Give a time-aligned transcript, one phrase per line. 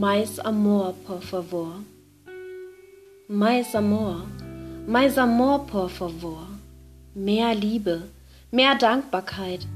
[0.00, 1.72] Mais amor, por favor.
[3.28, 4.28] Mais amor,
[4.86, 6.46] mais amor, por favor.
[7.16, 8.04] Mehr Liebe,
[8.52, 9.66] mehr Dankbarkeit,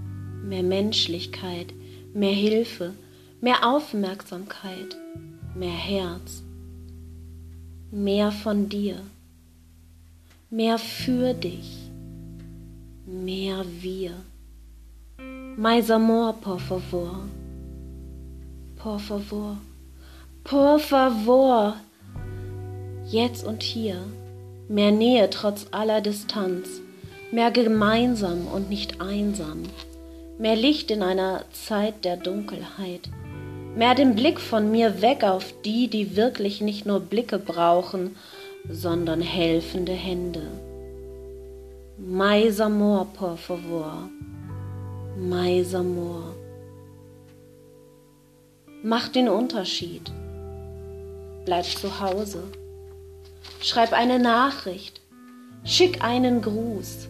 [0.45, 1.74] mehr Menschlichkeit,
[2.14, 2.95] mehr Hilfe,
[3.41, 4.96] mehr Aufmerksamkeit,
[5.56, 6.45] mehr Herz,
[7.91, 9.00] mehr von dir,
[10.50, 11.91] mehr für dich,
[13.06, 14.12] mehr wir.
[15.56, 17.25] Mais amor, por favor.
[18.77, 19.56] Por favor.
[20.45, 21.77] Por favor.
[23.06, 23.96] Jetzt und hier.
[24.69, 26.80] Mehr Nähe trotz aller Distanz.
[27.30, 29.62] Mehr gemeinsam und nicht einsam.
[30.38, 33.09] Mehr Licht in einer Zeit der Dunkelheit.
[33.77, 38.16] Mehr den Blick von mir weg auf die, die wirklich nicht nur Blicke brauchen,
[38.69, 40.42] sondern helfende Hände.
[41.98, 44.08] Mais amor, por favor
[45.17, 46.34] mais amor.
[48.83, 50.11] Mach den Unterschied.
[51.45, 52.45] Bleib zu Hause.
[53.61, 55.01] Schreib eine Nachricht.
[55.65, 57.09] Schick einen Gruß.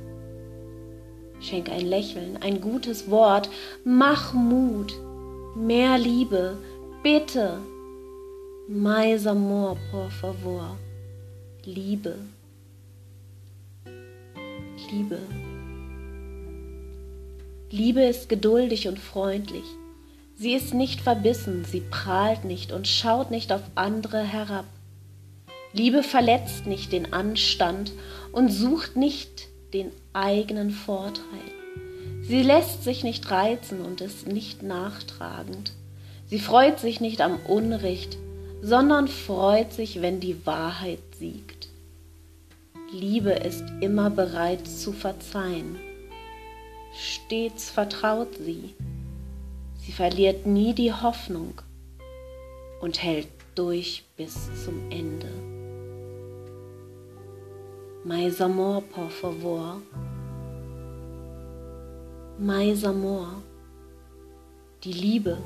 [1.40, 3.48] Schenk ein Lächeln, ein gutes Wort.
[3.84, 4.94] Mach Mut.
[5.56, 6.56] Mehr Liebe.
[7.02, 7.58] Bitte.
[8.68, 10.78] Mais amor, por favor.
[11.64, 12.16] Liebe.
[14.90, 15.18] Liebe.
[17.70, 19.64] Liebe ist geduldig und freundlich.
[20.42, 24.64] Sie ist nicht verbissen, sie prahlt nicht und schaut nicht auf andere herab.
[25.72, 27.92] Liebe verletzt nicht den Anstand
[28.32, 31.22] und sucht nicht den eigenen Vorteil.
[32.22, 35.74] Sie lässt sich nicht reizen und ist nicht nachtragend.
[36.26, 38.18] Sie freut sich nicht am Unrecht,
[38.62, 41.68] sondern freut sich, wenn die Wahrheit siegt.
[42.92, 45.78] Liebe ist immer bereit zu verzeihen
[46.94, 48.74] stets vertraut sie.
[49.84, 51.60] Sie verliert nie die Hoffnung
[52.80, 55.28] und hält durch bis zum Ende.
[58.04, 59.82] Mais amor, por favor.
[62.38, 63.42] Mais amor.
[64.84, 65.36] Die Liebe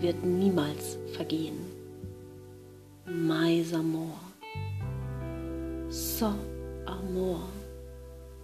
[0.00, 1.58] wird niemals vergehen.
[3.06, 4.18] Mais amor.
[5.90, 6.32] So
[6.86, 7.42] amor.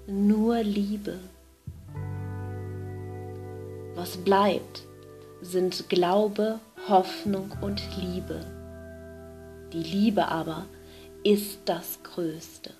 [0.07, 1.19] Nur Liebe.
[3.95, 4.88] Was bleibt,
[5.41, 8.41] sind Glaube, Hoffnung und Liebe.
[9.73, 10.67] Die Liebe aber
[11.25, 12.73] ist das Größte.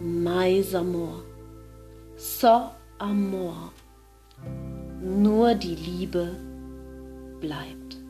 [0.00, 1.22] Mais amor,
[2.16, 3.72] so amor.
[5.00, 6.34] Nur die Liebe
[7.40, 8.03] bleibt.